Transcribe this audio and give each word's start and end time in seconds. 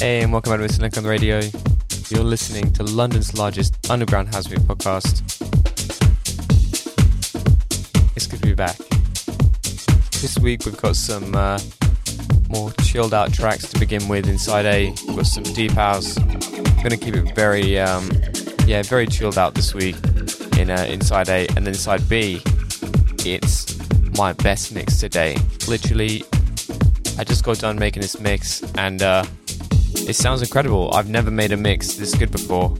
Hey, 0.00 0.22
and 0.22 0.32
welcome 0.32 0.50
back 0.50 0.66
to 0.66 0.74
Mr. 0.74 0.80
Link 0.80 0.96
on 0.96 1.02
the 1.02 1.10
radio. 1.10 1.40
You're 2.08 2.24
listening 2.24 2.72
to 2.72 2.82
London's 2.84 3.36
largest 3.36 3.90
underground 3.90 4.34
house 4.34 4.48
music 4.48 4.66
podcast. 4.66 5.20
It's 8.16 8.26
good 8.26 8.40
to 8.40 8.46
be 8.46 8.54
back. 8.54 8.78
This 10.22 10.38
week 10.38 10.64
we've 10.64 10.80
got 10.80 10.96
some 10.96 11.34
uh, 11.34 11.60
more 12.48 12.72
chilled 12.80 13.12
out 13.12 13.34
tracks 13.34 13.68
to 13.68 13.78
begin 13.78 14.08
with. 14.08 14.26
Inside 14.26 14.64
A, 14.64 14.88
we've 15.06 15.16
got 15.16 15.26
some 15.26 15.42
deep 15.42 15.72
house. 15.72 16.16
I'm 16.16 16.82
gonna 16.82 16.96
keep 16.96 17.14
it 17.14 17.34
very, 17.34 17.78
um, 17.78 18.10
yeah, 18.64 18.82
very 18.82 19.06
chilled 19.06 19.36
out 19.36 19.52
this 19.52 19.74
week 19.74 19.96
in 20.56 20.70
uh, 20.70 20.86
Inside 20.88 21.28
A, 21.28 21.46
and 21.48 21.66
then 21.66 21.74
Inside 21.74 22.08
B, 22.08 22.40
it's 23.26 23.78
my 24.16 24.32
best 24.32 24.72
mix 24.72 24.98
today. 24.98 25.36
Literally, 25.68 26.24
I 27.18 27.24
just 27.24 27.44
got 27.44 27.58
done 27.58 27.78
making 27.78 28.00
this 28.00 28.18
mix, 28.18 28.62
and 28.76 29.02
uh, 29.02 29.24
it 30.08 30.16
sounds 30.16 30.42
incredible. 30.42 30.90
I've 30.94 31.08
never 31.08 31.30
made 31.30 31.52
a 31.52 31.56
mix 31.56 31.94
this 31.94 32.14
good 32.14 32.30
before. 32.30 32.76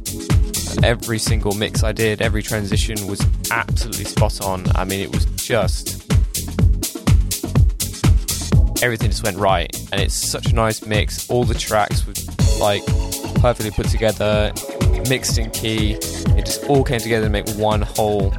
Every 0.82 1.18
single 1.18 1.52
mix 1.52 1.82
I 1.82 1.92
did, 1.92 2.22
every 2.22 2.42
transition 2.42 3.06
was 3.06 3.20
absolutely 3.50 4.04
spot 4.04 4.40
on. 4.40 4.64
I 4.74 4.84
mean, 4.84 5.00
it 5.00 5.12
was 5.12 5.24
just 5.36 6.00
everything 8.82 9.10
just 9.10 9.22
went 9.22 9.36
right, 9.36 9.74
and 9.92 10.00
it's 10.00 10.14
such 10.14 10.46
a 10.46 10.54
nice 10.54 10.86
mix. 10.86 11.28
All 11.28 11.44
the 11.44 11.54
tracks 11.54 12.06
were 12.06 12.14
like 12.60 12.84
perfectly 13.36 13.70
put 13.70 13.88
together, 13.88 14.52
mixed 15.08 15.38
in 15.38 15.50
key. 15.50 15.92
It 16.36 16.46
just 16.46 16.64
all 16.64 16.84
came 16.84 17.00
together 17.00 17.26
to 17.26 17.30
make 17.30 17.48
one 17.50 17.82
whole, 17.82 18.32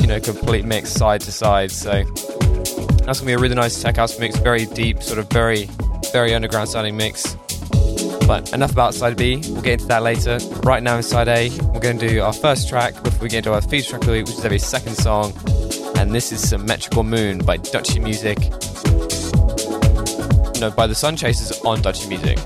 you 0.00 0.06
know, 0.06 0.20
complete 0.20 0.64
mix 0.64 0.90
side 0.90 1.20
to 1.22 1.32
side. 1.32 1.70
So 1.70 2.04
that's 3.04 3.20
gonna 3.20 3.26
be 3.26 3.32
a 3.34 3.38
really 3.38 3.54
nice 3.54 3.80
tech 3.80 3.96
house 3.96 4.18
mix, 4.18 4.36
very 4.38 4.66
deep, 4.66 5.02
sort 5.02 5.18
of 5.18 5.28
very, 5.30 5.68
very 6.10 6.34
underground 6.34 6.68
sounding 6.68 6.96
mix. 6.96 7.36
But 8.26 8.52
enough 8.52 8.72
about 8.72 8.94
side 8.94 9.16
B. 9.16 9.42
We'll 9.48 9.62
get 9.62 9.74
into 9.74 9.86
that 9.86 10.02
later. 10.02 10.38
Right 10.62 10.82
now, 10.82 10.96
in 10.96 11.02
side 11.02 11.28
A, 11.28 11.50
we're 11.72 11.80
going 11.80 11.98
to 11.98 12.08
do 12.08 12.20
our 12.22 12.32
first 12.32 12.68
track 12.68 13.00
before 13.02 13.20
we 13.22 13.28
get 13.28 13.38
into 13.38 13.52
our 13.52 13.60
feature 13.60 13.90
track 13.90 14.02
of 14.02 14.06
the 14.06 14.12
week, 14.12 14.26
which 14.26 14.36
is 14.36 14.44
every 14.44 14.58
second 14.58 14.96
song. 14.96 15.32
And 15.96 16.12
this 16.12 16.32
is 16.32 16.46
Symmetrical 16.46 17.04
Moon 17.04 17.38
by 17.38 17.56
Dutchy 17.58 18.00
Music. 18.00 18.38
No, 20.60 20.72
by 20.74 20.86
the 20.86 20.94
Sun 20.94 21.16
Chasers 21.16 21.60
on 21.60 21.82
Dutchy 21.82 22.08
Music. 22.08 22.38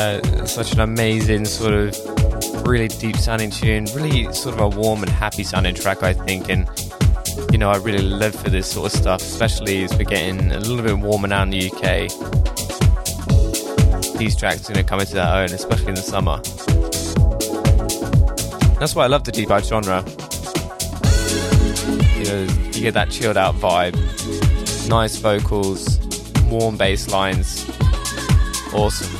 Uh, 0.00 0.46
such 0.46 0.72
an 0.72 0.80
amazing 0.80 1.44
sort 1.44 1.74
of 1.74 2.66
really 2.66 2.88
deep 2.88 3.16
sounding 3.16 3.50
tune, 3.50 3.84
really 3.94 4.32
sort 4.32 4.54
of 4.54 4.60
a 4.60 4.68
warm 4.68 5.02
and 5.02 5.10
happy 5.10 5.44
sounding 5.44 5.74
track, 5.74 6.02
I 6.02 6.14
think. 6.14 6.48
And 6.48 6.66
you 7.52 7.58
know, 7.58 7.70
I 7.70 7.76
really 7.76 8.02
live 8.02 8.34
for 8.34 8.48
this 8.48 8.70
sort 8.70 8.92
of 8.92 8.98
stuff, 8.98 9.20
especially 9.20 9.84
as 9.84 9.92
we're 9.92 10.04
getting 10.04 10.52
a 10.52 10.58
little 10.58 10.82
bit 10.82 10.98
warmer 10.98 11.28
now 11.28 11.42
in 11.42 11.50
the 11.50 11.70
UK. 11.70 12.08
These 14.18 14.36
tracks 14.36 14.70
are 14.70 14.72
going 14.72 14.84
to 14.84 14.88
come 14.88 15.00
into 15.00 15.14
their 15.14 15.34
own, 15.34 15.46
especially 15.46 15.88
in 15.88 15.94
the 15.96 16.02
summer. 16.02 16.38
That's 18.78 18.94
why 18.94 19.04
I 19.04 19.08
love 19.08 19.24
the 19.24 19.32
deep 19.32 19.50
house 19.50 19.68
genre. 19.68 20.02
You 22.16 22.24
know, 22.24 22.42
you 22.72 22.80
get 22.80 22.94
that 22.94 23.10
chilled 23.10 23.36
out 23.36 23.54
vibe, 23.56 23.98
nice 24.88 25.16
vocals, 25.16 26.00
warm 26.44 26.78
bass 26.78 27.10
lines. 27.10 27.68
Awesome. 28.72 29.19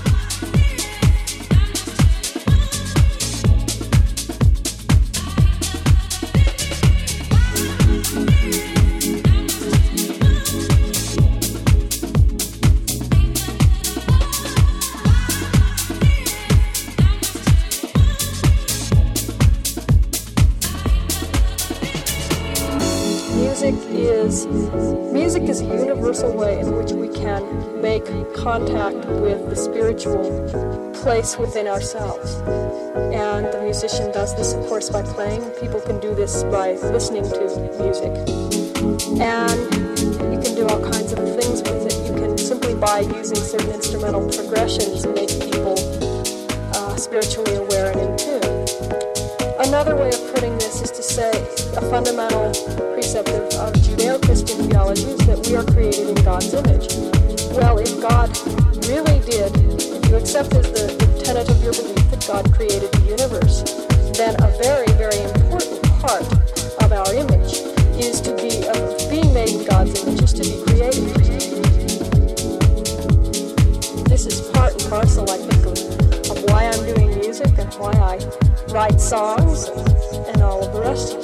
Music 24.50 25.44
is 25.44 25.60
a 25.60 25.64
universal 25.64 26.32
way 26.36 26.58
in 26.58 26.74
which 26.76 26.90
we 26.92 27.08
can 27.08 27.42
make 27.80 28.04
contact 28.34 28.96
with 29.06 29.48
the 29.48 29.54
spiritual 29.54 30.24
place 30.94 31.38
within 31.38 31.68
ourselves. 31.68 32.34
And 33.14 33.46
the 33.52 33.60
musician 33.62 34.10
does 34.10 34.34
this, 34.34 34.54
of 34.54 34.66
course, 34.66 34.90
by 34.90 35.02
playing. 35.02 35.42
People 35.60 35.80
can 35.80 36.00
do 36.00 36.14
this 36.14 36.42
by 36.44 36.72
listening 36.72 37.24
to 37.24 37.40
music. 37.80 38.12
And 39.20 39.60
you 40.32 40.40
can 40.42 40.54
do 40.54 40.66
all 40.66 40.82
kinds 40.82 41.12
of 41.12 41.18
things 41.40 41.62
with 41.62 41.86
it. 41.86 42.08
You 42.08 42.14
can 42.14 42.36
simply 42.36 42.74
by 42.74 43.00
using 43.00 43.36
certain 43.36 43.70
instrumental 43.70 44.28
progressions 44.28 45.06
make 45.06 45.30
people 45.40 45.76
uh, 46.74 46.96
spiritually 46.96 47.54
aware. 47.54 47.69
Another 49.70 49.94
way 49.94 50.08
of 50.08 50.34
putting 50.34 50.58
this 50.58 50.82
is 50.82 50.90
to 50.90 51.00
say 51.00 51.30
a 51.30 51.80
fundamental 51.80 52.50
precept 52.92 53.28
of, 53.28 53.54
of 53.54 53.72
Judeo-Christian 53.74 54.68
theology 54.68 55.04
is 55.04 55.18
that 55.30 55.46
we 55.46 55.54
are 55.54 55.62
created 55.62 56.08
in 56.08 56.16
God's 56.24 56.52
image. 56.52 56.90
Well, 57.54 57.78
if 57.78 57.94
God 58.02 58.34
really 58.90 59.22
did, 59.22 59.54
if 59.78 60.10
you 60.10 60.16
accept 60.16 60.54
as 60.54 60.66
the, 60.74 60.90
the 60.98 61.22
tenet 61.22 61.48
of 61.48 61.62
your 61.62 61.72
belief 61.72 62.02
that 62.10 62.26
God 62.26 62.52
created 62.52 62.90
the 62.90 63.14
universe, 63.14 63.62
then 64.18 64.34
a 64.42 64.50
very, 64.58 64.90
very 64.98 65.22
important 65.38 65.78
part 66.02 66.26
of 66.82 66.90
our 66.90 67.14
image 67.14 67.62
is 67.94 68.20
to 68.22 68.34
be, 68.34 68.66
of 68.74 68.98
being 69.08 69.32
made 69.32 69.54
in 69.54 69.64
God's 69.70 69.94
image, 70.02 70.20
is 70.20 70.32
to 70.34 70.42
be 70.42 70.58
created. 70.66 71.14
This 74.10 74.26
is 74.26 74.42
part 74.50 74.74
and 74.74 74.90
parcel, 74.90 75.30
I 75.30 75.38
think, 75.38 75.62
of, 75.62 75.78
of 76.30 76.42
why 76.44 76.66
I'm 76.66 76.94
doing 76.94 77.18
music 77.18 77.58
and 77.58 77.72
why 77.74 77.92
I 77.92 78.18
write 78.72 79.00
songs 79.00 79.68
and, 80.28 80.42
all 80.42 80.64
of 80.64 80.72
the 80.72 80.80
rest 80.80 81.20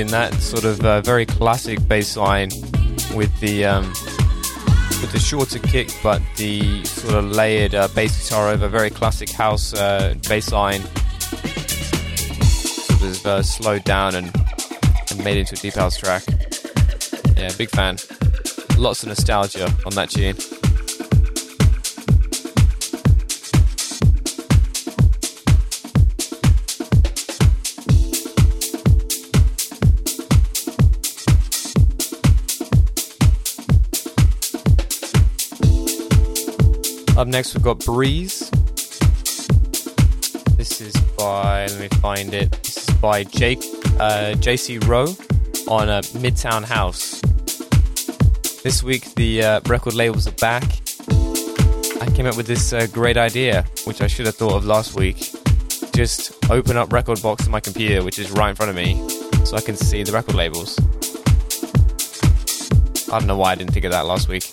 tune. 0.00 0.10
That 0.12 0.34
sort 0.34 0.64
of 0.64 0.84
uh, 0.84 1.00
very 1.02 1.26
classic 1.26 1.86
bass 1.86 2.16
line 2.16 2.50
with 3.14 3.38
the 3.40 3.64
um, 3.64 3.88
with 5.00 5.12
the 5.12 5.18
shorter 5.18 5.58
kick, 5.58 5.90
but 6.02 6.22
the 6.36 6.84
sort 6.84 7.14
of 7.14 7.30
layered 7.30 7.74
uh, 7.74 7.88
bass 7.88 8.22
guitar 8.22 8.48
over 8.48 8.68
very 8.68 8.90
classic 8.90 9.30
house 9.30 9.74
uh, 9.74 10.14
bass 10.28 10.52
line. 10.52 10.82
Sort 12.42 13.02
of 13.02 13.26
uh, 13.26 13.42
slowed 13.42 13.84
down 13.84 14.14
and, 14.14 14.34
and 15.10 15.24
made 15.24 15.38
into 15.38 15.54
a 15.54 15.58
deep 15.58 15.74
house 15.74 15.96
track. 15.96 16.24
Yeah, 17.36 17.50
big 17.56 17.70
fan. 17.70 17.96
Lots 18.78 19.02
of 19.02 19.08
nostalgia 19.08 19.72
on 19.84 19.94
that 19.94 20.10
tune. 20.10 20.59
Up 37.20 37.28
next, 37.28 37.52
we've 37.52 37.62
got 37.62 37.78
Breeze. 37.84 38.48
This 40.56 40.80
is 40.80 40.96
by, 41.18 41.66
let 41.66 41.78
me 41.78 41.88
find 41.98 42.32
it. 42.32 42.50
This 42.62 42.88
is 42.88 42.94
by 42.96 43.24
Jake, 43.24 43.58
uh, 44.00 44.32
JC 44.40 44.82
Rowe 44.88 45.14
on 45.70 45.90
uh, 45.90 46.00
Midtown 46.22 46.64
House. 46.64 47.20
This 48.62 48.82
week, 48.82 49.14
the 49.16 49.42
uh, 49.42 49.60
record 49.66 49.92
labels 49.92 50.26
are 50.28 50.32
back. 50.32 50.64
I 52.00 52.10
came 52.14 52.24
up 52.24 52.38
with 52.38 52.46
this 52.46 52.72
uh, 52.72 52.86
great 52.90 53.18
idea, 53.18 53.66
which 53.84 54.00
I 54.00 54.06
should 54.06 54.24
have 54.24 54.36
thought 54.36 54.54
of 54.54 54.64
last 54.64 54.94
week. 54.94 55.18
Just 55.92 56.50
open 56.50 56.78
up 56.78 56.88
Rekordbox 56.88 57.44
on 57.44 57.50
my 57.50 57.60
computer, 57.60 58.02
which 58.02 58.18
is 58.18 58.30
right 58.30 58.48
in 58.48 58.56
front 58.56 58.70
of 58.70 58.76
me, 58.76 58.94
so 59.44 59.58
I 59.58 59.60
can 59.60 59.76
see 59.76 60.02
the 60.04 60.12
record 60.12 60.36
labels. 60.36 60.78
I 63.12 63.18
don't 63.18 63.28
know 63.28 63.36
why 63.36 63.52
I 63.52 63.56
didn't 63.56 63.74
think 63.74 63.84
of 63.84 63.92
that 63.92 64.06
last 64.06 64.26
week. 64.26 64.50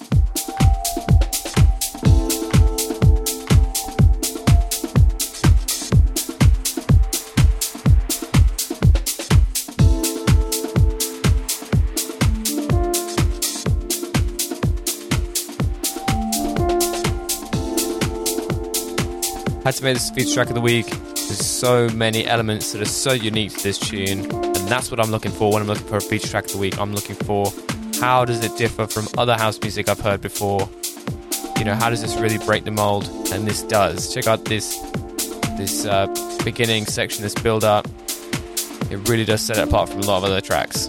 Had 19.68 19.76
to 19.76 19.84
make 19.84 19.96
this 19.96 20.10
feature 20.12 20.34
track 20.34 20.48
of 20.48 20.56
the 20.56 20.62
week. 20.62 20.88
There's 20.88 21.46
so 21.46 21.90
many 21.90 22.26
elements 22.26 22.72
that 22.72 22.82
are 22.82 22.86
so 22.86 23.12
unique 23.12 23.52
to 23.52 23.64
this 23.64 23.78
tune, 23.78 24.20
and 24.32 24.56
that's 24.56 24.90
what 24.90 24.98
I'm 24.98 25.12
looking 25.12 25.34
for 25.34 25.52
when 25.52 25.62
I'm 25.62 25.68
looking 25.68 25.86
for 25.88 25.98
a 25.98 26.02
feature 26.02 26.30
track 26.30 26.46
of 26.46 26.54
the 26.54 26.58
week. 26.58 26.80
I'm 26.80 26.94
looking 26.94 27.18
for 27.18 27.52
how 28.00 28.24
does 28.24 28.42
it 28.46 28.58
differ 28.58 28.88
from 28.88 29.08
other 29.18 29.36
house 29.36 29.60
music 29.60 29.90
I've 29.90 30.00
heard 30.00 30.22
before? 30.22 30.70
You 31.58 31.66
know, 31.66 31.76
how 31.76 31.90
does 31.90 32.02
this 32.02 32.16
really 32.16 32.38
break 32.38 32.64
the 32.64 32.72
mold? 32.72 33.10
And 33.34 33.46
this 33.46 33.62
does. 33.62 34.14
Check 34.14 34.26
out 34.26 34.46
this 34.46 34.78
this 35.58 35.86
uh, 35.86 36.08
beginning 36.46 36.86
section, 36.86 37.24
this 37.24 37.36
build 37.36 37.66
up. 37.66 37.90
It 38.90 39.06
really 39.10 39.26
does 39.26 39.42
set 39.42 39.58
it 39.58 39.68
apart 39.68 39.90
from 39.90 40.00
a 40.00 40.06
lot 40.06 40.20
of 40.20 40.24
other 40.24 40.40
tracks. 40.40 40.88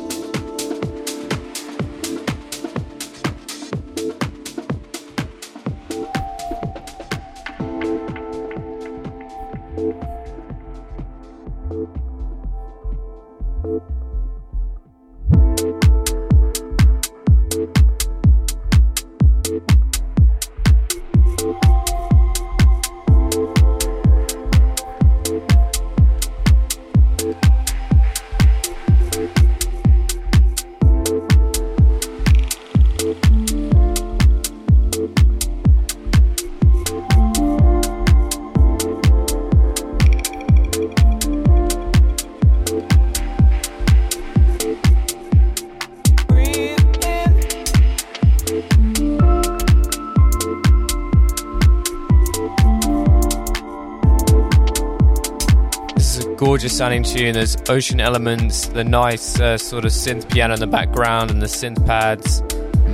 Sounding 56.79 57.03
tune. 57.03 57.33
There's 57.33 57.57
ocean 57.69 57.99
elements, 57.99 58.69
the 58.69 58.85
nice 58.85 59.41
uh, 59.41 59.59
sort 59.59 59.85
of 59.85 59.91
synth 59.91 60.31
piano 60.31 60.55
in 60.55 60.61
the 60.61 60.67
background, 60.69 61.29
and 61.29 61.43
the 61.43 61.47
synth 61.47 61.85
pads 61.85 62.41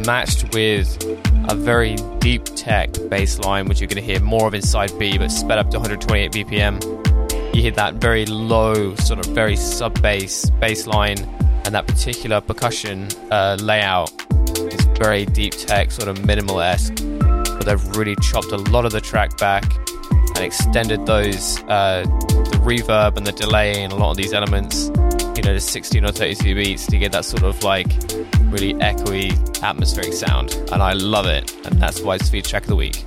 matched 0.06 0.54
with 0.54 0.96
a 1.50 1.54
very 1.54 1.96
deep 2.18 2.44
tech 2.56 2.88
bass 3.10 3.38
line, 3.40 3.66
which 3.66 3.82
you're 3.82 3.88
going 3.88 4.02
to 4.02 4.02
hear 4.02 4.20
more 4.20 4.48
of 4.48 4.54
inside 4.54 4.90
B, 4.98 5.18
but 5.18 5.30
sped 5.30 5.58
up 5.58 5.68
to 5.68 5.76
128 5.76 6.32
BPM. 6.32 7.54
You 7.54 7.60
hear 7.60 7.72
that 7.72 7.96
very 7.96 8.24
low, 8.24 8.94
sort 8.94 9.18
of 9.18 9.26
very 9.34 9.54
sub 9.54 10.00
bass 10.00 10.48
bass 10.48 10.86
line, 10.86 11.18
and 11.66 11.74
that 11.74 11.86
particular 11.86 12.40
percussion 12.40 13.06
uh, 13.30 13.58
layout 13.60 14.10
is 14.72 14.82
very 14.96 15.26
deep 15.26 15.52
tech, 15.52 15.90
sort 15.90 16.08
of 16.08 16.24
minimal 16.24 16.62
esque. 16.62 16.94
But 17.18 17.66
they've 17.66 17.96
really 17.98 18.16
chopped 18.22 18.50
a 18.50 18.56
lot 18.56 18.86
of 18.86 18.92
the 18.92 19.02
track 19.02 19.36
back 19.36 19.64
and 20.36 20.38
extended 20.38 21.04
those 21.04 21.62
uh, 21.64 22.06
reverb 22.64 23.16
and 23.16 23.26
the 23.26 23.32
delay 23.32 23.82
in 23.82 23.90
a 23.90 23.96
lot 23.96 24.10
of 24.10 24.16
these 24.16 24.32
elements 24.32 24.90
you 25.36 25.42
know 25.42 25.52
the 25.52 25.60
16 25.60 26.04
or 26.04 26.12
32 26.12 26.54
beats 26.54 26.86
to 26.86 26.98
get 26.98 27.12
that 27.12 27.24
sort 27.24 27.42
of 27.42 27.62
like 27.64 27.88
really 28.50 28.74
echoey 28.74 29.32
atmospheric 29.62 30.12
sound. 30.12 30.54
And 30.72 30.82
i 30.82 30.92
love 30.92 31.26
it. 31.26 31.52
And 31.66 31.80
that's 31.80 32.00
why 32.00 32.14
it's 32.16 32.28
feature 32.28 32.50
track 32.50 32.62
of 32.62 32.68
the 32.68 32.76
week 32.76 33.04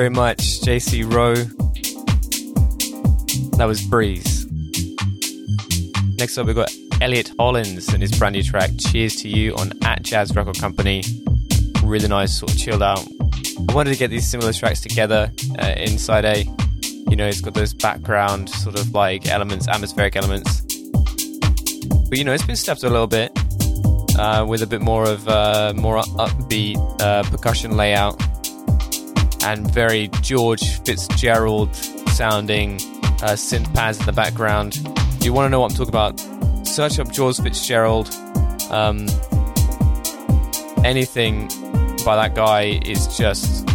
very 0.00 0.08
much, 0.08 0.62
JC 0.62 1.04
Rowe. 1.04 1.34
That 3.58 3.66
was 3.66 3.82
Breeze. 3.82 4.46
Next 6.16 6.38
up, 6.38 6.46
we've 6.46 6.56
got 6.56 6.72
Elliot 7.02 7.30
Hollins 7.38 7.92
and 7.92 8.00
his 8.00 8.10
brand 8.18 8.34
new 8.34 8.42
track, 8.42 8.70
Cheers 8.78 9.16
to 9.16 9.28
You, 9.28 9.54
on 9.56 9.72
Atjazz 9.80 10.34
Record 10.34 10.58
Company. 10.58 11.02
Really 11.82 12.08
nice, 12.08 12.38
sort 12.38 12.50
of 12.50 12.56
chilled 12.56 12.82
out. 12.82 13.06
I 13.68 13.74
wanted 13.74 13.92
to 13.92 13.98
get 13.98 14.08
these 14.08 14.26
similar 14.26 14.54
tracks 14.54 14.80
together 14.80 15.30
uh, 15.58 15.74
inside 15.76 16.24
a. 16.24 16.44
You 17.10 17.16
know, 17.16 17.26
it's 17.26 17.42
got 17.42 17.52
those 17.52 17.74
background 17.74 18.48
sort 18.48 18.80
of 18.80 18.94
like 18.94 19.26
elements, 19.26 19.68
atmospheric 19.68 20.16
elements. 20.16 20.62
But 22.08 22.16
you 22.16 22.24
know, 22.24 22.32
it's 22.32 22.46
been 22.46 22.56
stepped 22.56 22.84
a 22.84 22.88
little 22.88 23.06
bit 23.06 23.32
uh, 24.18 24.46
with 24.48 24.62
a 24.62 24.66
bit 24.66 24.80
more 24.80 25.04
of 25.04 25.28
uh, 25.28 25.74
more 25.76 25.98
upbeat 25.98 26.78
uh, 27.02 27.22
percussion 27.24 27.76
layout 27.76 28.18
and 29.44 29.70
very 29.72 30.08
George 30.22 30.80
Fitzgerald 30.80 31.74
sounding 31.74 32.74
uh, 33.22 33.36
synth 33.36 33.72
pads 33.74 33.98
in 34.00 34.06
the 34.06 34.12
background. 34.12 34.80
If 35.18 35.24
you 35.24 35.32
want 35.32 35.46
to 35.46 35.50
know 35.50 35.60
what 35.60 35.72
I'm 35.72 35.76
talking 35.76 35.88
about, 35.88 36.66
search 36.66 36.98
up 36.98 37.10
George 37.10 37.38
Fitzgerald. 37.40 38.08
Um, 38.70 39.06
anything 40.84 41.48
by 42.04 42.16
that 42.16 42.32
guy 42.34 42.80
is 42.84 43.06
just 43.16 43.68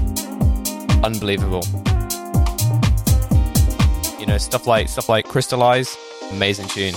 unbelievable. 1.04 1.64
You 4.20 4.26
know, 4.26 4.38
stuff 4.38 4.66
like 4.66 4.90
stuff 4.90 5.10
like 5.10 5.26
Crystallize, 5.26 5.96
amazing 6.32 6.68
tune. 6.68 6.96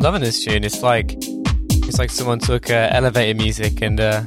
Loving 0.00 0.20
this 0.20 0.44
tune. 0.44 0.64
It's 0.64 0.82
like 0.82 1.14
it's 1.16 1.98
like 1.98 2.10
someone 2.10 2.38
took 2.38 2.70
uh, 2.70 2.88
elevator 2.90 3.36
music 3.36 3.82
and 3.82 4.00
uh, 4.00 4.22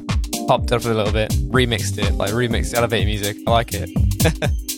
popped 0.47 0.71
up 0.71 0.85
a 0.85 0.89
little 0.89 1.11
bit, 1.11 1.31
remixed 1.51 1.97
it, 1.97 2.13
like 2.15 2.31
remixed 2.31 2.73
elevator 2.73 3.05
music. 3.05 3.37
I 3.47 3.51
like 3.51 3.71
it. 3.73 4.59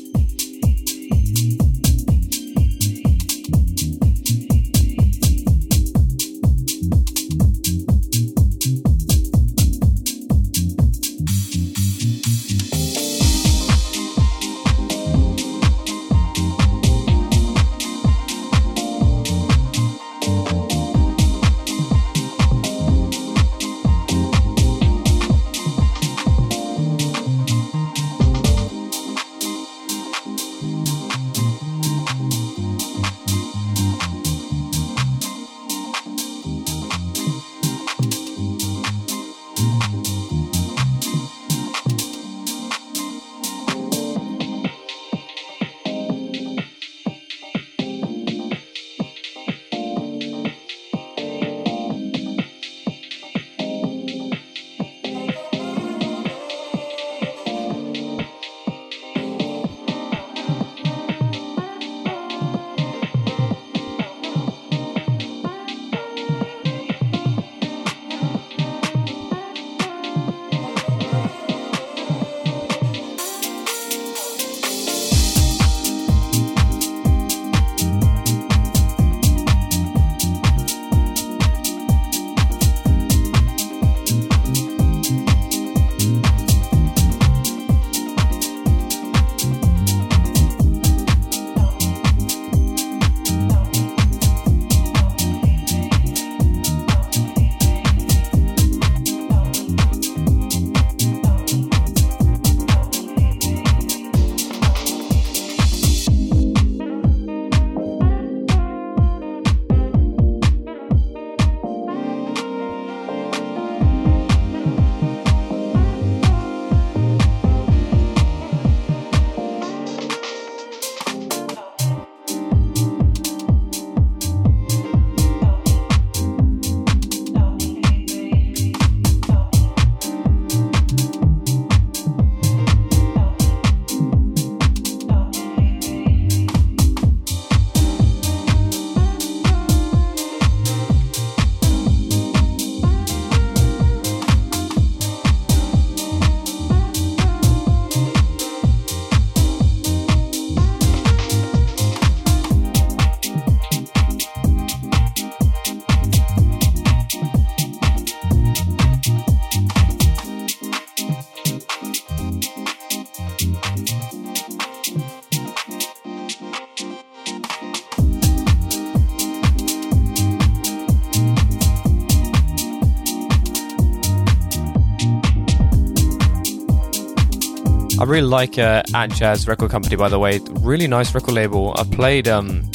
really 178.11 178.27
like 178.27 178.59
uh, 178.59 178.83
Atjazz 178.87 179.47
Record 179.47 179.71
Company, 179.71 179.95
by 179.95 180.09
the 180.09 180.19
way. 180.19 180.41
Really 180.59 180.85
nice 180.85 181.15
record 181.15 181.33
label. 181.33 181.73
I 181.77 181.85
played, 181.85 182.27
um, 182.27 182.69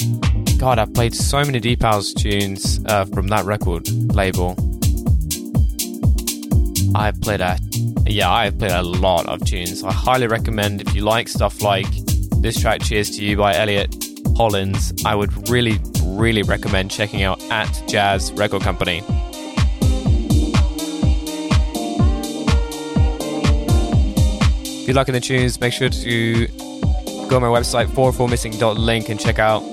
God, 0.57 0.78
I've 0.78 0.95
played 0.95 1.14
so 1.14 1.45
many 1.45 1.61
Deep 1.61 1.83
House 1.83 2.14
tunes 2.14 2.81
uh, 2.87 3.05
from 3.05 3.29
that 3.29 3.44
record 3.44 3.87
label. 4.14 4.57
I've 6.94 7.20
played 7.20 7.42
a, 7.42 7.59
yeah, 8.07 8.31
I've 8.31 8.59
played 8.59 8.70
a 8.70 8.83
lot 8.83 9.27
of 9.27 9.44
tunes. 9.44 9.85
I 9.85 9.92
highly 9.92 10.27
recommend 10.27 10.81
if 10.81 10.94
you 10.94 11.03
like 11.03 11.29
stuff 11.29 11.61
like 11.61 11.87
this 12.40 12.59
track, 12.59 12.81
Cheers 12.81 13.11
to 13.18 13.25
You 13.25 13.37
by 13.37 13.55
Elliot 13.57 13.94
Hollins, 14.38 14.94
I 15.05 15.14
would 15.14 15.51
really, 15.51 15.79
really 16.03 16.44
recommend 16.44 16.90
checking 16.90 17.25
out 17.25 17.42
At 17.51 17.70
Jazz 17.88 18.33
Record 18.33 18.62
Company. 18.62 19.03
If 24.87 24.90
you're 24.90 24.94
liking 24.94 25.14
the 25.14 25.20
tunes, 25.20 25.61
make 25.61 25.72
sure 25.72 25.88
to 25.88 26.46
go 27.27 27.35
on 27.35 27.42
my 27.42 27.49
website, 27.49 27.88
404missing.link, 27.88 29.09
and 29.09 29.18
check 29.18 29.40
out 29.40 29.64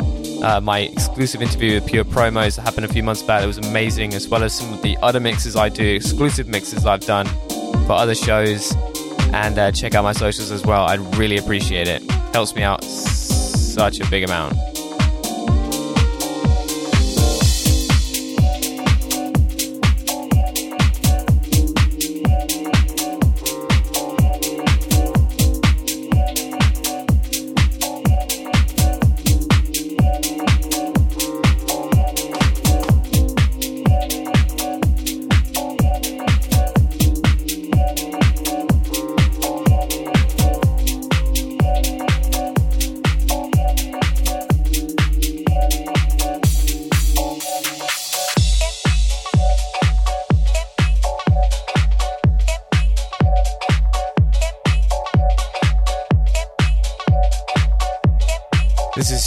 uh, 0.41 0.59
my 0.59 0.79
exclusive 0.79 1.39
interview 1.39 1.75
with 1.75 1.85
Pure 1.85 2.05
Promos 2.05 2.55
that 2.55 2.63
happened 2.63 2.87
a 2.87 2.91
few 2.91 3.03
months 3.03 3.21
back. 3.21 3.43
It 3.43 3.45
was 3.45 3.59
amazing, 3.59 4.15
as 4.15 4.27
well 4.27 4.43
as 4.43 4.57
some 4.57 4.73
of 4.73 4.81
the 4.81 4.97
other 5.03 5.19
mixes 5.19 5.55
I 5.55 5.69
do, 5.69 5.85
exclusive 5.85 6.47
mixes 6.47 6.87
I've 6.87 7.01
done 7.01 7.27
for 7.85 7.91
other 7.91 8.15
shows. 8.15 8.73
And 9.33 9.59
uh, 9.59 9.71
check 9.71 9.93
out 9.93 10.01
my 10.01 10.13
socials 10.13 10.49
as 10.49 10.65
well. 10.65 10.85
I'd 10.85 11.15
really 11.15 11.37
appreciate 11.37 11.87
it. 11.87 12.01
Helps 12.33 12.55
me 12.55 12.63
out 12.63 12.83
such 12.83 13.99
a 13.99 14.09
big 14.09 14.23
amount. 14.23 14.72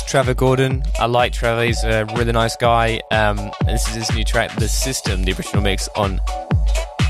Trevor 0.06 0.34
Gordon. 0.34 0.84
I 1.00 1.06
like 1.06 1.32
Trevor. 1.32 1.64
He's 1.64 1.82
a 1.82 2.04
really 2.16 2.30
nice 2.30 2.54
guy. 2.56 3.00
Um, 3.10 3.50
this 3.64 3.88
is 3.88 3.96
his 3.96 4.12
new 4.14 4.22
track, 4.22 4.54
The 4.54 4.68
System, 4.68 5.24
the 5.24 5.32
original 5.32 5.62
mix 5.62 5.88
on 5.96 6.20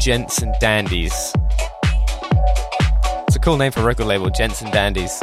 Gents 0.00 0.40
and 0.40 0.54
Dandies. 0.60 1.32
It's 3.26 3.36
a 3.36 3.38
cool 3.38 3.58
name 3.58 3.70
for 3.70 3.80
a 3.80 3.84
record 3.84 4.06
label, 4.06 4.30
Gents 4.30 4.62
and 4.62 4.72
Dandies. 4.72 5.20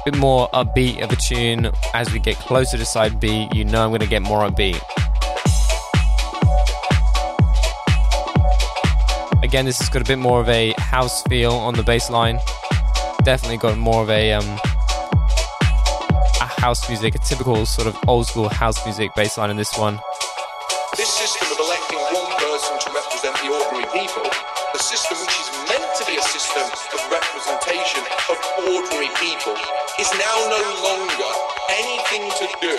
A 0.00 0.10
bit 0.10 0.16
more 0.16 0.48
upbeat 0.50 1.00
of 1.02 1.12
a 1.12 1.16
tune. 1.16 1.70
As 1.94 2.12
we 2.12 2.18
get 2.18 2.36
closer 2.36 2.76
to 2.76 2.84
side 2.84 3.20
B, 3.20 3.48
you 3.52 3.64
know 3.64 3.84
I'm 3.84 3.90
going 3.90 4.00
to 4.00 4.08
get 4.08 4.22
more 4.22 4.40
upbeat. 4.40 4.80
Again, 9.44 9.64
this 9.64 9.78
has 9.78 9.88
got 9.90 10.02
a 10.02 10.04
bit 10.04 10.18
more 10.18 10.40
of 10.40 10.48
a 10.48 10.72
house 10.78 11.22
feel 11.22 11.52
on 11.52 11.74
the 11.74 11.84
bass 11.84 12.10
line. 12.10 12.40
Definitely 13.22 13.58
got 13.58 13.78
more 13.78 14.02
of 14.02 14.10
a 14.10 14.32
um, 14.32 14.58
house 16.56 16.88
music, 16.88 17.14
a 17.14 17.18
typical 17.18 17.66
sort 17.66 17.88
of 17.88 17.96
old 18.08 18.26
school 18.26 18.48
house 18.48 18.84
music 18.84 19.10
bassline 19.12 19.50
in 19.50 19.56
this 19.56 19.76
one. 19.76 20.00
This 20.96 21.08
system 21.08 21.48
of 21.52 21.58
electing 21.58 21.98
one 22.12 22.32
person 22.36 22.78
to 22.80 22.88
represent 22.92 23.34
the 23.40 23.48
ordinary 23.52 23.88
people, 23.92 24.24
the 24.72 24.78
system 24.78 25.16
which 25.18 25.36
is 25.36 25.48
meant 25.68 25.88
to 25.96 26.04
be 26.06 26.16
a 26.16 26.22
system 26.22 26.64
of 26.64 27.00
representation 27.10 28.02
of 28.30 28.36
ordinary 28.68 29.10
people, 29.16 29.56
is 29.98 30.10
now 30.20 30.36
no 30.52 30.62
longer 30.84 31.32
anything 31.72 32.30
to 32.40 32.46
do 32.60 32.76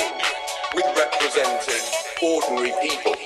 with 0.75 0.87
representing 0.97 1.83
ordinary 2.21 2.73
people. 2.81 3.16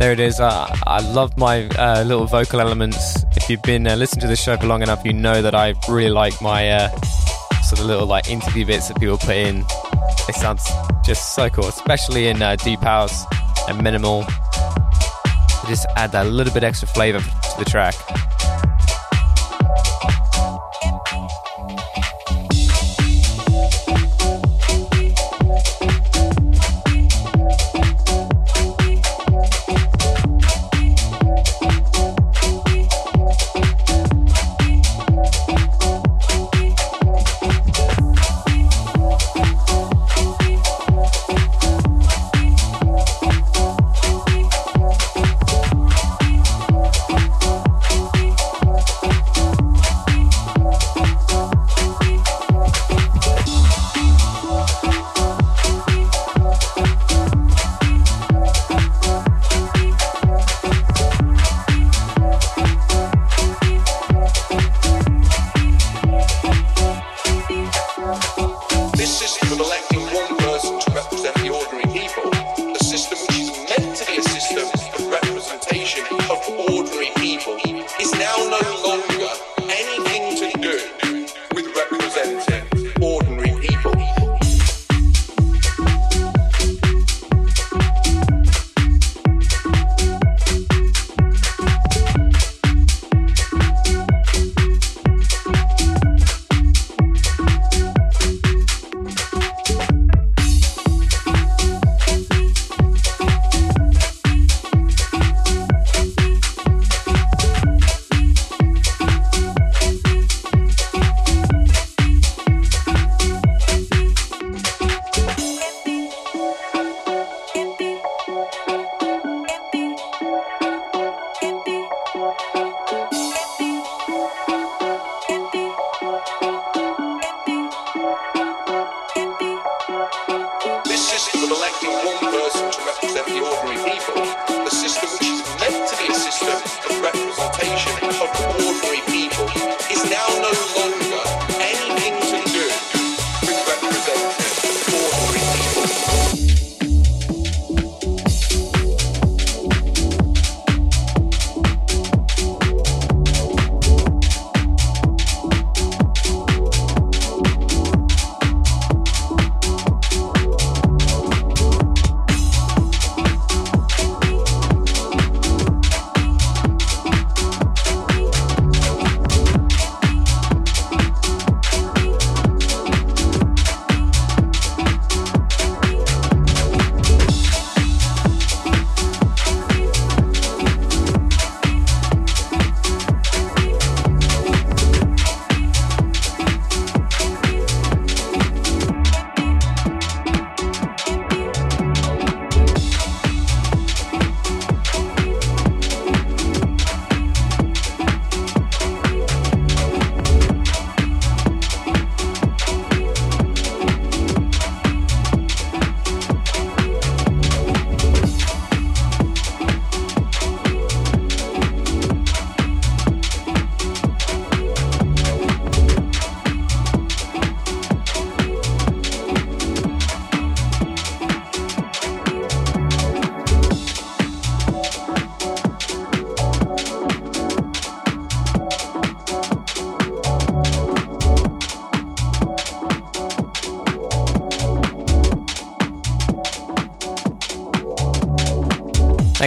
There 0.00 0.12
it 0.12 0.18
is. 0.18 0.40
Uh, 0.40 0.66
I 0.86 1.00
love 1.12 1.36
my 1.36 1.68
uh, 1.68 2.02
little 2.04 2.24
vocal 2.24 2.58
elements. 2.58 3.22
If 3.36 3.50
you've 3.50 3.60
been 3.60 3.86
uh, 3.86 3.96
listening 3.96 4.22
to 4.22 4.28
this 4.28 4.42
show 4.42 4.56
for 4.56 4.66
long 4.66 4.82
enough, 4.82 5.04
you 5.04 5.12
know 5.12 5.42
that 5.42 5.54
I 5.54 5.74
really 5.90 6.08
like 6.08 6.40
my 6.40 6.70
uh, 6.70 6.88
sort 7.60 7.80
of 7.80 7.84
little 7.84 8.06
like 8.06 8.30
interview 8.30 8.64
bits 8.64 8.88
that 8.88 8.98
people 8.98 9.18
put 9.18 9.36
in. 9.36 9.62
It 10.26 10.36
sounds 10.36 10.66
just 11.04 11.34
so 11.34 11.50
cool, 11.50 11.66
especially 11.66 12.28
in 12.28 12.40
uh, 12.40 12.56
deep 12.56 12.80
house 12.80 13.26
and 13.68 13.82
minimal. 13.84 14.22
Just 15.68 15.86
add 15.96 16.12
that 16.12 16.28
little 16.28 16.54
bit 16.54 16.64
extra 16.64 16.88
flavor 16.88 17.20
to 17.20 17.54
the 17.58 17.66
track. 17.66 17.94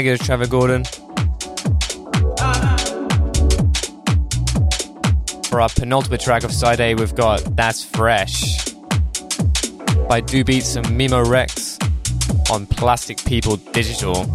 Thank 0.04 0.22
Trevor 0.24 0.48
Gordon. 0.48 0.84
For 5.46 5.62
our 5.62 5.70
penultimate 5.70 6.20
track 6.20 6.44
of 6.44 6.52
side 6.52 6.82
A, 6.82 6.94
we've 6.96 7.16
got 7.16 7.56
That's 7.56 7.86
Fresh 7.86 8.74
by 10.10 10.20
Do 10.20 10.44
Beats 10.44 10.76
and 10.76 10.86
Mimo 10.88 11.26
Rex 11.26 11.80
on 12.52 12.66
Plastic 12.66 13.24
People 13.24 13.56
Digital. 13.56 14.26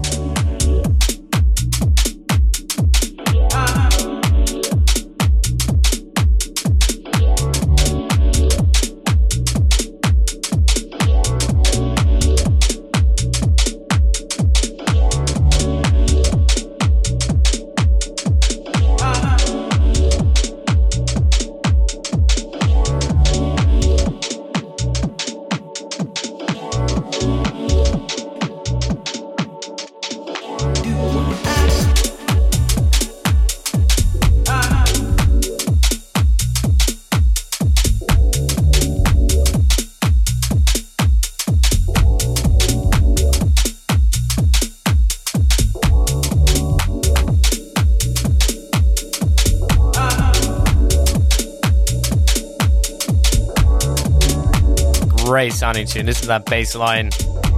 Sounding 55.69 55.87
tune. 55.87 56.07
This 56.07 56.23
is 56.23 56.29
that 56.29 56.47
bass 56.47 56.75
line, 56.75 57.11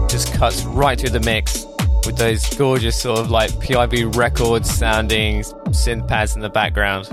just 0.09 0.35
cuts 0.35 0.65
right 0.65 0.99
through 0.99 1.11
the 1.11 1.21
mix 1.21 1.65
with 2.05 2.17
those 2.17 2.45
gorgeous 2.57 3.01
sort 3.01 3.21
of 3.21 3.31
like 3.31 3.53
PIV 3.53 4.17
record 4.17 4.67
sounding 4.67 5.43
synth 5.69 6.09
pads 6.09 6.35
in 6.35 6.43
the 6.43 6.49
background. 6.49 7.09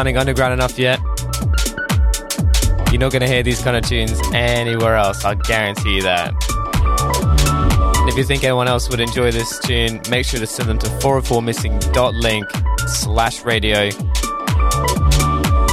Sounding 0.00 0.16
underground 0.16 0.54
enough 0.54 0.78
yet. 0.78 0.98
You're 2.90 3.00
not 3.00 3.12
going 3.12 3.20
to 3.20 3.26
hear 3.26 3.42
these 3.42 3.60
kind 3.60 3.76
of 3.76 3.86
tunes 3.86 4.18
anywhere 4.32 4.96
else, 4.96 5.26
I'll 5.26 5.34
guarantee 5.34 5.96
you 5.96 6.02
that. 6.04 6.32
If 8.08 8.16
you 8.16 8.24
think 8.24 8.42
anyone 8.42 8.66
else 8.66 8.88
would 8.88 9.00
enjoy 9.00 9.30
this 9.30 9.58
tune, 9.58 10.00
make 10.08 10.24
sure 10.24 10.40
to 10.40 10.46
send 10.46 10.70
them 10.70 10.78
to 10.78 10.86
404missing.link 10.86 12.46
slash 12.86 13.44
radio 13.44 13.90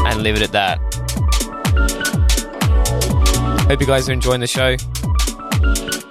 and 0.09 0.23
leave 0.23 0.35
it 0.35 0.41
at 0.41 0.51
that. 0.51 0.77
Hope 3.69 3.79
you 3.79 3.87
guys 3.87 4.09
are 4.09 4.11
enjoying 4.11 4.41
the 4.41 4.47
show. 4.47 4.75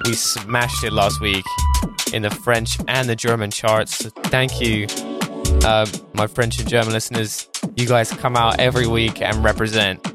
We 0.07 0.15
smashed 0.15 0.85
it 0.85 0.95
last 0.95 1.21
week 1.21 1.45
in 2.15 2.23
the 2.23 2.31
French 2.31 2.79
and 2.89 3.11
the 3.11 3.17
German 3.17 3.51
charts. 3.51 4.07
Thank 4.07 4.63
you, 4.63 4.87
uh, 5.67 5.87
my 6.15 6.27
French 6.27 6.59
and 6.59 6.67
German 6.67 6.95
listeners. 6.95 7.47
You 7.77 7.87
guys 7.87 8.11
come 8.11 8.37
out 8.39 8.59
every 8.59 8.87
week 8.87 9.21
and 9.21 9.45
represent. 9.45 10.06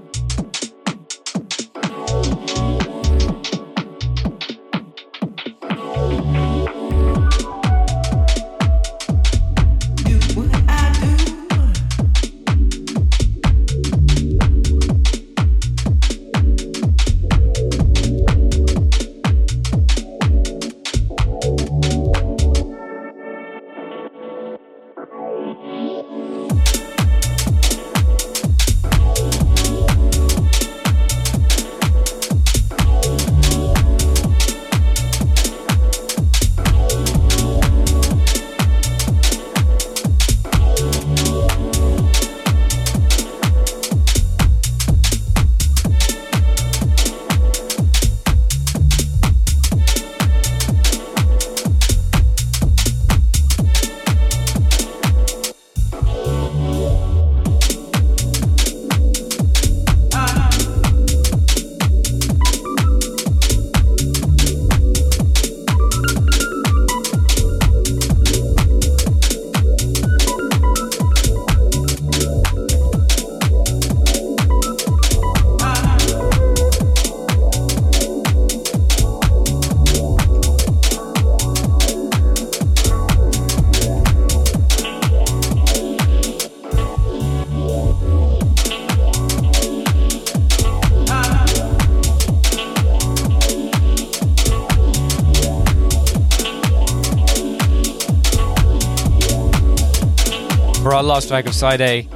Last 101.03 101.29
track 101.29 101.45
of 101.45 101.55
side 101.55 101.81
A. 101.81 102.07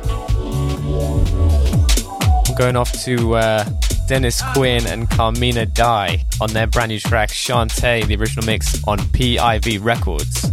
I'm 2.47 2.55
going 2.55 2.75
off 2.75 2.91
to 3.03 3.35
uh, 3.35 3.63
Dennis 4.07 4.41
Quinn 4.53 4.85
and 4.87 5.09
Carmina 5.09 5.65
Die 5.65 6.25
on 6.39 6.49
their 6.51 6.67
brand 6.67 6.89
new 6.89 6.99
track 6.99 7.29
Shantae, 7.29 8.05
the 8.05 8.15
original 8.15 8.45
mix 8.45 8.83
on 8.87 8.99
PIV 8.99 9.83
Records. 9.83 10.44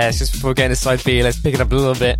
Yeah, 0.00 0.10
just 0.12 0.32
before 0.32 0.54
getting 0.54 0.70
to 0.70 0.76
side 0.76 1.04
B, 1.04 1.22
let's 1.22 1.38
pick 1.38 1.52
it 1.52 1.60
up 1.60 1.70
a 1.70 1.74
little 1.74 1.92
bit. 1.92 2.18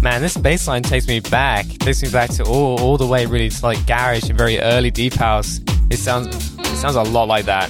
Man, 0.00 0.22
this 0.22 0.36
bass 0.36 0.68
line 0.68 0.84
takes 0.84 1.08
me 1.08 1.18
back. 1.18 1.66
Takes 1.66 2.04
me 2.04 2.08
back 2.08 2.30
to 2.34 2.44
all, 2.44 2.80
all 2.80 2.96
the 2.96 3.06
way 3.08 3.26
really 3.26 3.48
to 3.48 3.66
like 3.66 3.84
garage 3.84 4.28
and 4.28 4.38
very 4.38 4.60
early 4.60 4.92
deep 4.92 5.14
house. 5.14 5.58
It 5.90 5.96
sounds 5.96 6.56
it 6.60 6.76
sounds 6.76 6.94
a 6.94 7.02
lot 7.02 7.26
like 7.26 7.46
that. 7.46 7.68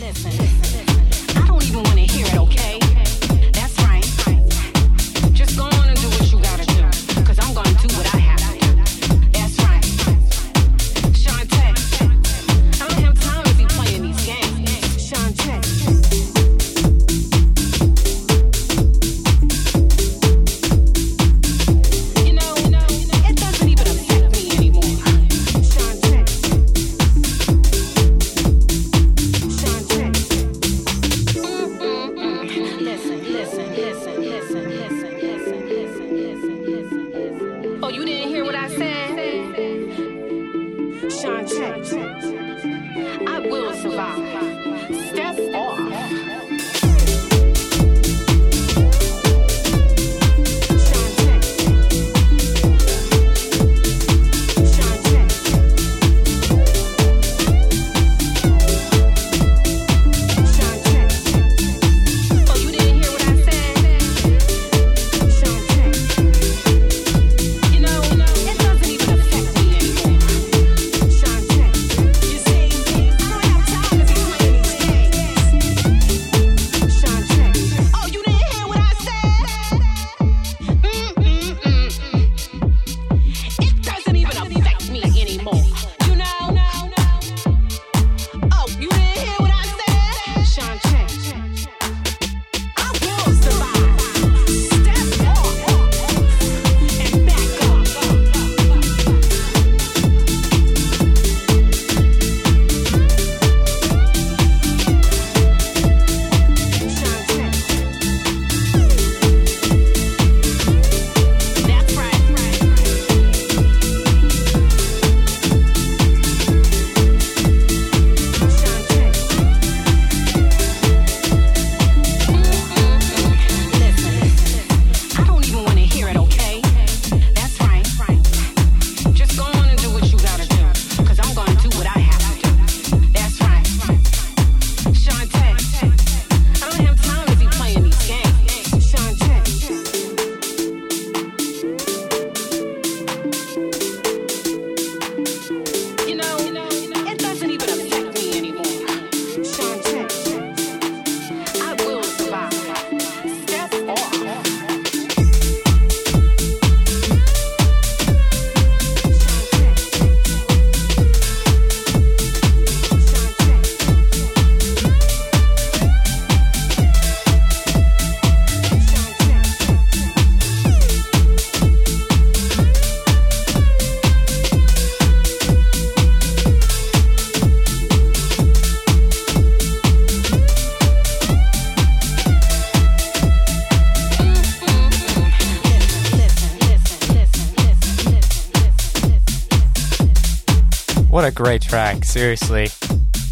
Seriously. 192.13 192.69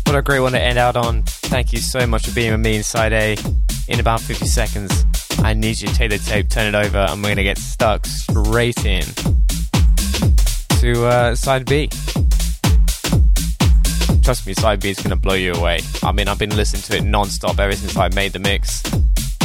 What 0.06 0.16
a 0.16 0.22
great 0.22 0.40
one 0.40 0.52
to 0.52 0.60
end 0.60 0.78
out 0.78 0.96
on. 0.96 1.22
Thank 1.24 1.74
you 1.74 1.78
so 1.78 2.06
much 2.06 2.26
for 2.26 2.34
being 2.34 2.52
with 2.52 2.60
me 2.60 2.76
inside 2.76 3.12
A. 3.12 3.36
In 3.88 4.00
about 4.00 4.22
50 4.22 4.46
seconds, 4.46 5.04
I 5.40 5.52
need 5.52 5.78
you 5.78 5.88
to 5.88 5.94
take 5.94 6.08
the 6.08 6.16
tape, 6.16 6.48
turn 6.48 6.74
it 6.74 6.86
over, 6.86 6.96
and 6.96 7.20
we're 7.20 7.28
going 7.28 7.36
to 7.36 7.42
get 7.42 7.58
stuck 7.58 8.06
straight 8.06 8.86
in 8.86 9.02
to 10.80 11.04
uh, 11.04 11.34
side 11.34 11.66
B. 11.66 11.88
Trust 14.22 14.46
me, 14.46 14.54
side 14.54 14.80
B 14.80 14.88
is 14.88 14.96
going 14.96 15.10
to 15.10 15.16
blow 15.16 15.34
you 15.34 15.52
away. 15.52 15.80
I 16.02 16.12
mean, 16.12 16.26
I've 16.26 16.38
been 16.38 16.56
listening 16.56 16.82
to 16.84 16.96
it 16.96 17.02
non 17.02 17.26
stop 17.26 17.58
ever 17.58 17.76
since 17.76 17.98
I 17.98 18.08
made 18.08 18.32
the 18.32 18.38
mix. 18.38 18.82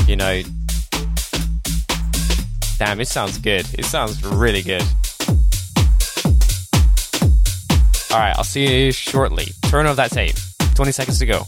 You 0.08 0.16
know, 0.16 0.44
damn, 2.80 3.02
it 3.02 3.10
sounds 3.10 3.38
good. 3.40 3.66
It 3.78 3.84
sounds 3.84 4.24
really 4.24 4.62
good. 4.62 4.84
All 8.16 8.22
right, 8.22 8.34
I'll 8.38 8.46
see 8.46 8.86
you 8.86 8.94
shortly. 8.94 9.48
Turn 9.64 9.88
off 9.88 9.98
that 9.98 10.10
tape. 10.10 10.38
20 10.76 10.94
seconds 10.94 11.20
to 11.20 11.26
go. 11.26 11.44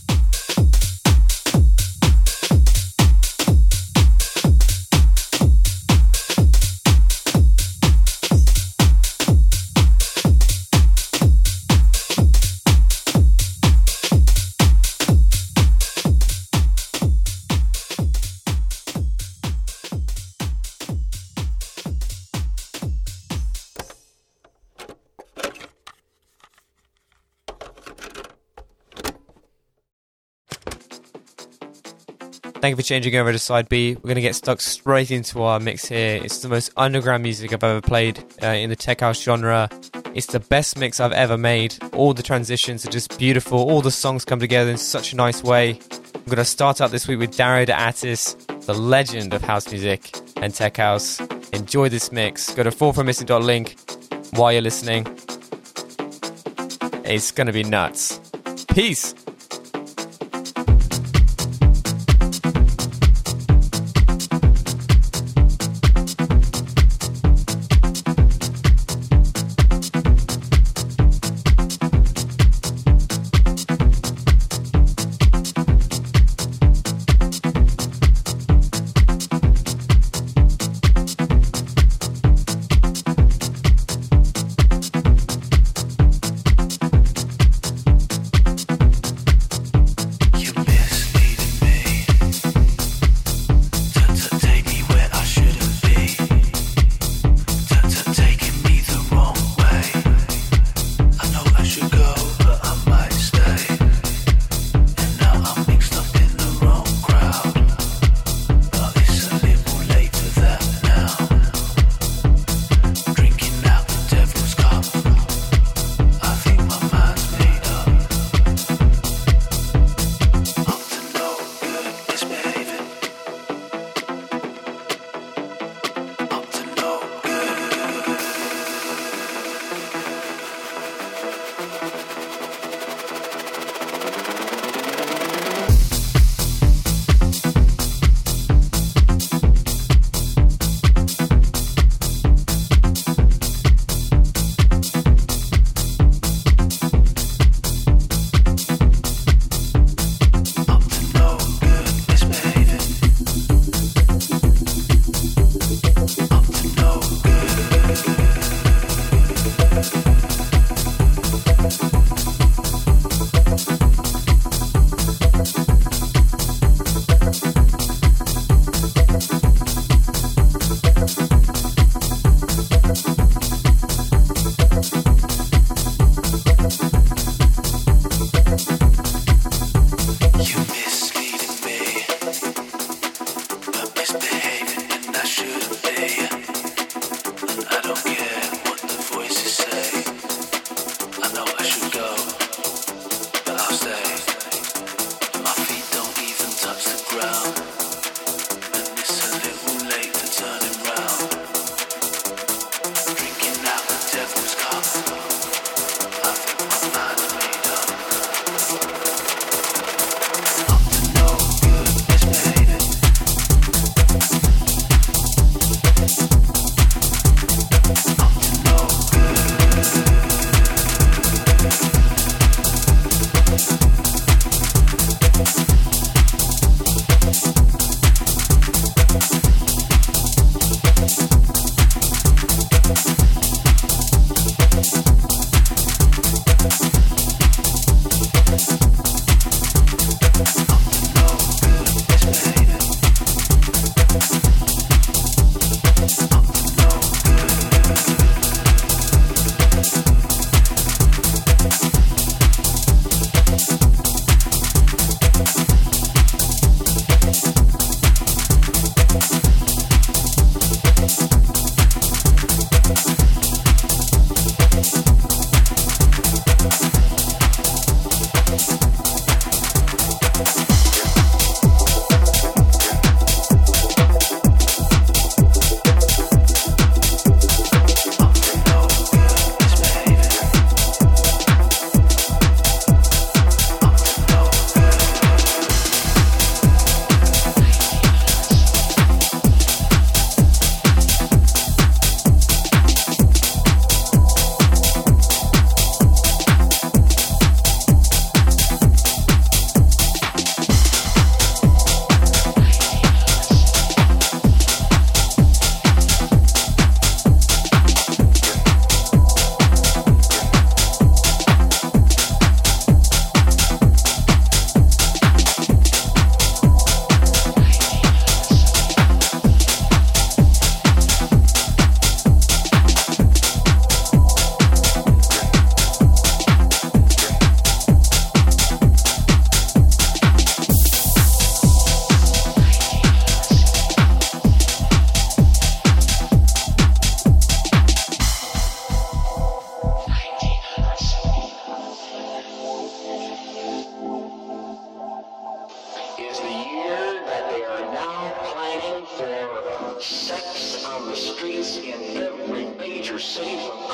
Thank 32.68 32.80
you 32.80 32.84
for 32.84 32.88
changing 32.90 33.16
over 33.16 33.32
to 33.32 33.40
side 33.40 33.70
B. 33.70 33.96
We're 33.96 34.10
going 34.10 34.16
to 34.16 34.22
get 34.22 34.36
stuck 34.36 34.60
straight 34.60 35.10
into 35.10 35.42
our 35.42 35.58
mix 35.58 35.86
here. 35.86 36.22
It's 36.22 36.40
the 36.40 36.50
most 36.50 36.70
underground 36.76 37.24
music 37.24 37.54
I've 37.54 37.64
ever 37.64 37.80
played 37.80 38.22
uh, 38.44 38.48
in 38.48 38.70
the 38.70 38.76
tech 38.76 39.00
house 39.00 39.22
genre. 39.22 39.70
It's 40.14 40.26
the 40.26 40.42
best 40.42 40.78
mix 40.78 41.00
I've 41.00 41.14
ever 41.14 41.38
made. 41.38 41.78
All 41.94 42.14
the 42.14 42.22
transitions 42.22 42.86
are 42.86 42.90
just 42.90 43.18
beautiful. 43.18 43.58
All 43.58 43.80
the 43.80 43.90
songs 43.90 44.26
come 44.26 44.42
together 44.42 44.70
in 44.70 44.76
such 44.76 45.14
a 45.14 45.16
nice 45.16 45.42
way. 45.46 45.80
I'm 46.14 46.24
going 46.26 46.36
to 46.40 46.44
start 46.44 46.82
out 46.82 46.92
this 46.92 47.08
week 47.08 47.20
with 47.20 47.38
Dario 47.38 47.64
D'Attis, 47.64 48.34
the 48.66 48.74
legend 48.74 49.34
of 49.34 49.42
house 49.44 49.72
music 49.72 50.14
and 50.36 50.54
tech 50.54 50.76
house. 50.76 51.22
Enjoy 51.54 51.88
this 51.88 52.12
mix. 52.12 52.54
Go 52.54 52.64
to 52.64 52.70
fallfrommissing.link 52.70 53.78
while 54.32 54.52
you're 54.52 54.62
listening. 54.62 55.08
It's 57.06 57.32
gonna 57.32 57.54
be 57.54 57.64
nuts. 57.64 58.20
Peace. 58.74 59.16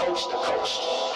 Coast 0.05 0.29
to 0.31 0.35
coast. 0.35 1.12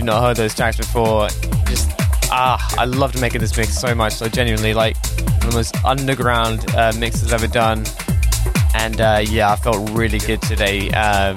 You've 0.00 0.06
not 0.06 0.22
heard 0.22 0.36
those 0.38 0.54
tracks 0.54 0.78
before. 0.78 1.28
Just 1.66 1.90
ah, 2.32 2.74
I 2.78 2.86
loved 2.86 3.20
making 3.20 3.42
this 3.42 3.54
mix 3.54 3.78
so 3.78 3.94
much. 3.94 4.14
So 4.14 4.28
genuinely, 4.28 4.72
like 4.72 4.96
one 4.96 5.34
of 5.34 5.50
the 5.50 5.56
most 5.56 5.84
underground 5.84 6.64
uh, 6.74 6.90
mixes 6.98 7.34
I've 7.34 7.44
ever 7.44 7.52
done. 7.52 7.84
And 8.74 8.98
uh, 8.98 9.22
yeah, 9.22 9.52
I 9.52 9.56
felt 9.56 9.90
really 9.90 10.18
good 10.18 10.40
today 10.40 10.90
uh, 10.94 11.34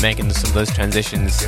making 0.00 0.30
some 0.30 0.48
of 0.48 0.54
those 0.54 0.72
transitions. 0.72 1.42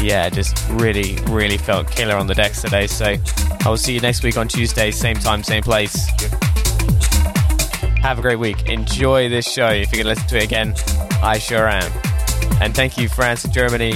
Yeah, 0.00 0.28
just 0.28 0.68
really, 0.70 1.18
really 1.28 1.56
felt 1.56 1.88
killer 1.88 2.16
on 2.16 2.26
the 2.26 2.34
decks 2.34 2.60
today. 2.60 2.88
So 2.88 3.14
I 3.64 3.68
will 3.68 3.76
see 3.76 3.94
you 3.94 4.00
next 4.00 4.24
week 4.24 4.36
on 4.36 4.48
Tuesday, 4.48 4.90
same 4.90 5.16
time, 5.16 5.44
same 5.44 5.62
place. 5.62 6.08
Have 8.02 8.18
a 8.18 8.22
great 8.22 8.40
week. 8.40 8.68
Enjoy 8.68 9.28
this 9.28 9.48
show. 9.48 9.68
If 9.68 9.92
you 9.92 9.98
can 9.98 10.08
listen 10.08 10.26
to 10.26 10.38
it 10.38 10.42
again, 10.42 10.74
I 11.22 11.38
sure 11.38 11.68
am. 11.68 11.92
And 12.60 12.74
thank 12.74 12.98
you, 12.98 13.08
France, 13.08 13.44
Germany, 13.44 13.94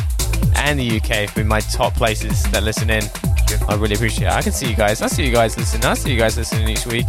and 0.57 0.79
the 0.79 1.01
UK 1.01 1.31
for 1.31 1.45
my 1.45 1.61
top 1.61 1.95
places 1.95 2.43
that 2.51 2.63
listen 2.63 2.91
in. 2.91 3.05
I 3.69 3.75
really 3.75 3.95
appreciate 3.95 4.29
it. 4.29 4.33
I 4.33 4.43
can 4.43 4.53
see 4.53 4.69
you 4.69 4.77
guys. 4.77 5.01
I 5.03 5.07
see 5.07 5.25
you 5.25 5.33
guys 5.33 5.57
listening. 5.57 5.85
I 5.85 5.95
see 5.95 6.13
you 6.13 6.19
guys 6.19 6.37
listening 6.37 6.69
each 6.69 6.87
week. 6.87 7.07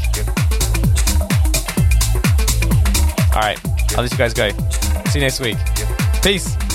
All 3.33 3.41
right. 3.41 3.59
I'll 3.97 4.03
let 4.03 4.11
you 4.11 4.17
guys 4.17 4.33
go. 4.33 4.49
See 5.09 5.19
you 5.19 5.25
next 5.25 5.39
week. 5.39 5.57
Peace. 6.21 6.68